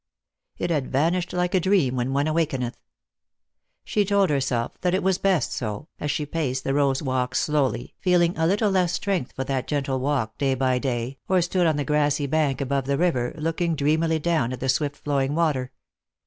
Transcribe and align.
It 0.57 0.71
had 0.71 0.91
vanished 0.91 1.31
like 1.31 1.53
a 1.53 1.59
dream 1.59 1.95
when 1.95 2.11
one 2.11 2.25
awakeneth. 2.25 2.73
She 3.83 4.03
told 4.03 4.31
herself 4.31 4.71
that 4.81 4.95
it 4.95 5.03
was 5.03 5.19
best 5.19 5.51
so, 5.51 5.89
as 5.99 6.09
she 6.09 6.25
paced 6.25 6.63
the 6.63 6.73
rose 6.73 7.03
walks 7.03 7.39
slowly, 7.39 7.93
feeling 7.99 8.35
a 8.35 8.47
little 8.47 8.71
less 8.71 8.93
strength 8.93 9.31
for 9.33 9.43
that 9.43 9.67
gentle 9.67 9.99
walk 9.99 10.39
day 10.39 10.55
by 10.55 10.79
day, 10.79 11.19
or 11.27 11.39
stood 11.39 11.67
on 11.67 11.75
the 11.77 11.85
grassy 11.85 12.25
bank 12.25 12.61
above 12.61 12.85
the 12.85 12.97
river, 12.97 13.35
looking 13.37 13.75
dreamily 13.75 14.17
down 14.17 14.51
at 14.51 14.59
the 14.59 14.69
swift 14.69 14.95
flowing 14.97 15.35
water. 15.35 15.71